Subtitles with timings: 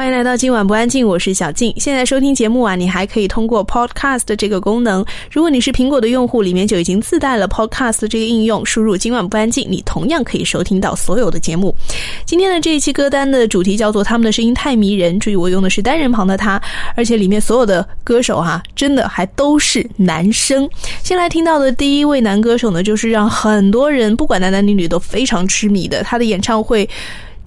[0.00, 1.74] 欢迎来到今晚不安静，我是小静。
[1.76, 5.04] 现在收听节目啊，你还可以通过 Podcast 这个功能。
[5.30, 11.76] 如果你是苹果的用户，里面就已经自带了 Podcast 这个应用，输入“今晚不安静”，你同样可以收听到所有的节目。
[12.24, 16.58] 今天的这一期歌单的主题叫做“他们的声音太迷人”，注意我用的是单人旁的他，
[16.96, 20.66] 而且里面所有的歌手哈，真的还都是男生。
[21.04, 26.88] 先来听到的第一位男歌手呢，就是让很多人不管男男女女都非常痴迷的，他的演唱会。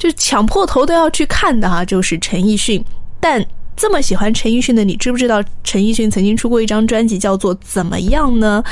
[0.04, 2.84] 就抢破头都要去看的哈，就是陈奕迅，
[3.22, 3.46] 但。
[3.76, 8.64] 这么喜欢陈奕迅的你，知不知道陈奕迅曾经出过一张专辑叫做《怎么样》呢？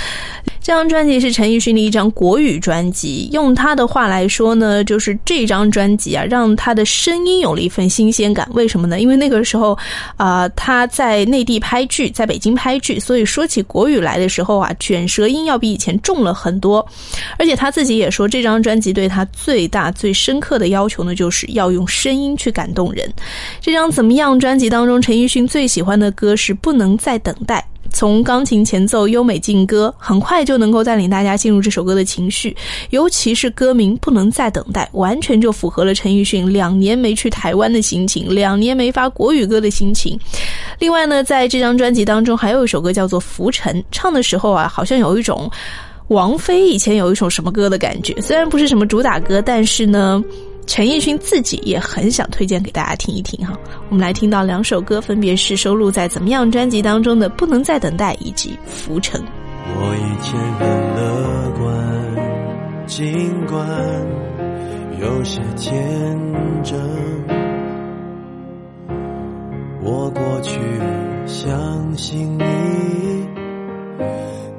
[0.61, 3.27] 这张专辑是陈奕迅的一张国语专辑。
[3.33, 8.47] 用他的话来说呢，就是这张专辑啊，让他的声音有了一份新鲜感。
[8.53, 8.99] 为什么呢？
[8.99, 9.75] 因为那个时候
[10.17, 16.88] 啊，他在内地拍剧，在北京拍剧，所以说起国语来的时候啊，卷舌音要比以前重了很多。
[17.39, 23.11] 而且他自己也说，这张专辑对他最大、最深刻的要求呢，就是要用声音去感动人。
[23.59, 24.91] 这张《怎么样》专辑当中。
[24.91, 32.56] 中陈奕迅最喜欢的歌是《不能再等待》，从钢琴前奏优美劲歌，很快就能够带领大家进入这首歌的情绪。
[32.89, 40.20] 尤其是歌名《不能再等待》，完全就符合了陈奕迅两年没去台湾的心情，两年没发国语歌的心情。
[40.80, 45.50] 另外呢，在这张专辑当中，还有一首歌叫做《浮沉》，唱的时候啊，好像有一种
[46.08, 48.20] 王菲以前有一首什么歌的感觉。
[48.22, 50.23] 虽然不是什么主打歌，但是呢。
[50.67, 53.59] 陈奕迅自己也很想推荐给大家听一听哈，
[53.90, 59.20] 我们来听到两首歌，分别是收录在《怎么样》专辑当中的《不能再等待》以及《浮沉》。
[59.76, 61.67] 我以前很乐观，
[62.88, 63.67] 尽管
[65.02, 65.73] 有些天
[66.64, 66.80] 真，
[69.84, 70.59] 我过去
[71.26, 72.44] 相信你，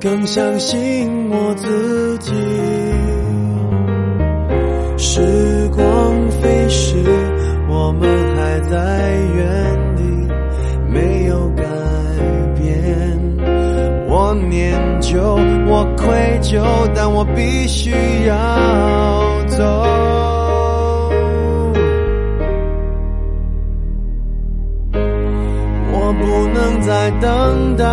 [0.01, 2.33] 更相信我自己。
[4.99, 5.21] 是
[5.75, 7.03] 光飞逝，
[7.69, 8.77] 我们还在
[9.35, 10.03] 原地，
[10.89, 11.65] 没有改
[12.57, 13.19] 变。
[14.09, 15.21] 我念旧，
[15.67, 16.63] 我愧疚，
[16.95, 17.91] 但我必须
[18.27, 18.35] 要
[19.49, 19.63] 走。
[25.95, 27.85] 我不能再等待，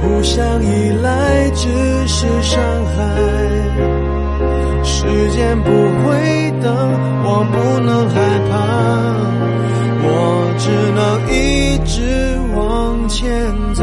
[0.00, 1.68] 互相依赖只
[2.06, 2.58] 是伤
[2.96, 3.95] 害。
[4.86, 5.02] 时
[5.32, 6.72] 间不会等，
[7.24, 7.54] 我不
[7.84, 8.14] 能害
[8.48, 8.54] 怕，
[10.02, 10.08] 我
[10.58, 10.64] 只
[10.94, 13.24] 能一直往前
[13.74, 13.82] 走。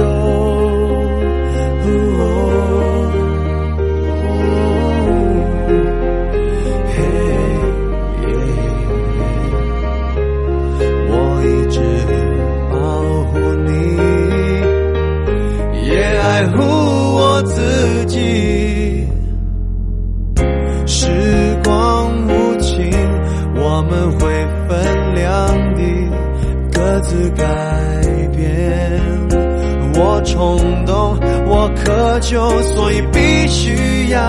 [32.24, 34.20] 就，所以必须要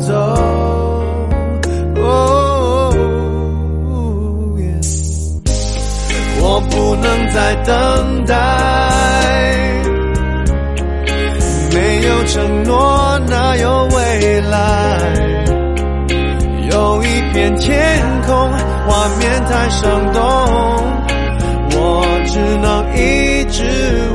[0.00, 0.12] 走。
[6.42, 8.34] 我不能再等待，
[11.72, 14.98] 没有承诺哪有未来？
[16.70, 18.50] 有一片天空，
[18.86, 20.20] 画面太生动。
[21.72, 23.62] 我只能一直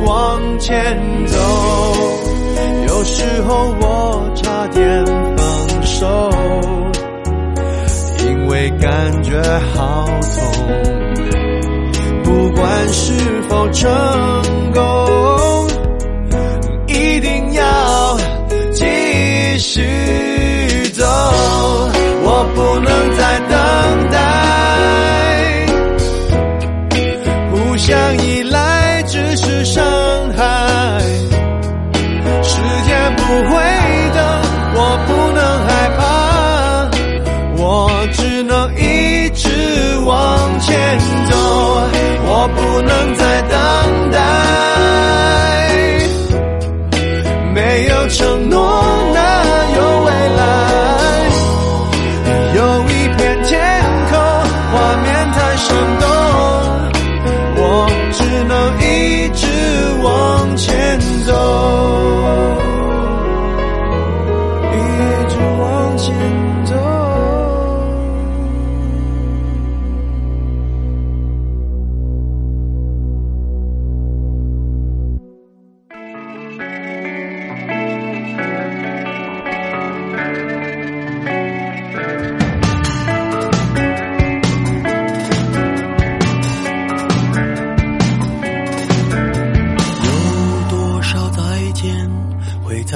[0.05, 0.97] 往前
[1.27, 1.37] 走，
[3.05, 5.05] 时候我差点
[5.37, 6.29] 放手，
[8.25, 9.39] 因为感觉
[9.73, 10.41] 好痛。
[12.23, 13.13] 不管是
[13.47, 13.91] 否成
[14.73, 14.81] 功，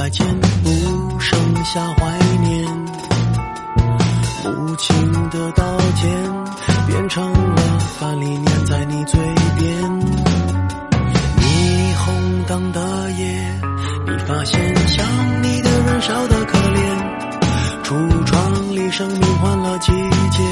[0.09, 0.25] 间
[0.63, 2.65] 不剩下怀念，
[4.45, 5.63] 无情的道
[5.95, 6.09] 歉
[6.87, 9.19] 变成了饭粒粘在你嘴
[9.57, 9.91] 边。
[11.37, 13.61] 霓虹灯的夜，
[14.07, 15.05] 你发现想
[15.43, 16.79] 你的人少得可怜。
[17.83, 20.43] 橱窗里生命换了季节，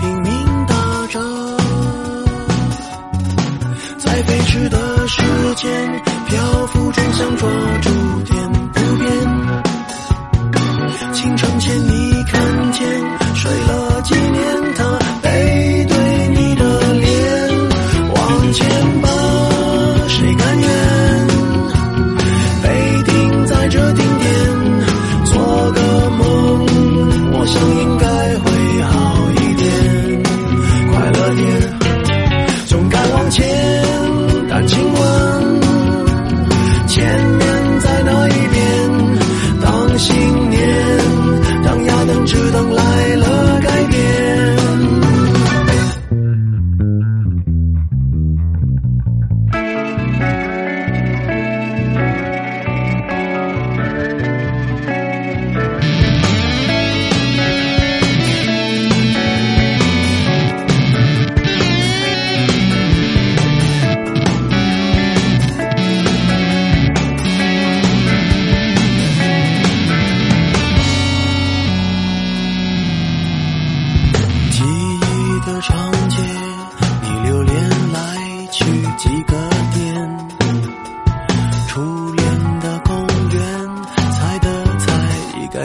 [0.00, 0.74] 拼命打
[1.08, 1.56] 折，
[3.98, 5.22] 在飞驰的时
[5.56, 7.48] 间漂浮中想抓
[7.80, 7.90] 住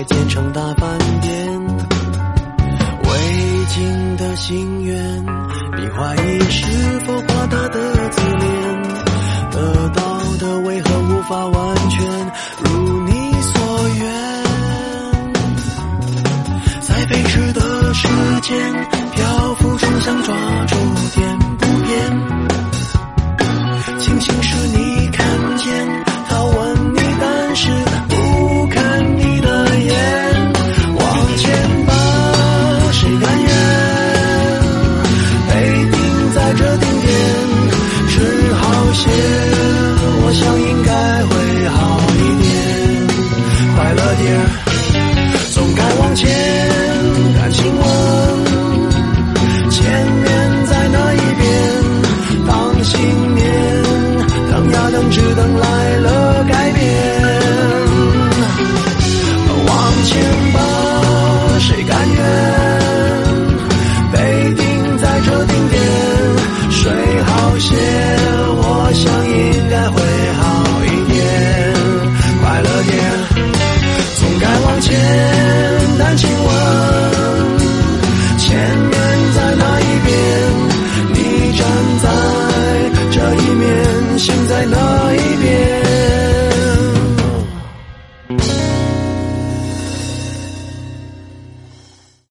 [0.04, 1.62] 建成大饭店。
[3.04, 5.24] 未尽的心愿，
[5.78, 7.93] 你怀疑是否夸大的